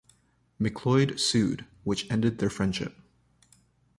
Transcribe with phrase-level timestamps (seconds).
[0.59, 2.95] McLeod sued, which ended their friendship.